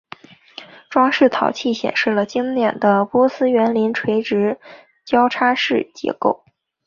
[0.89, 4.59] 装饰陶器显示了经典的波斯园林垂直
[5.05, 6.43] 交叉式结构。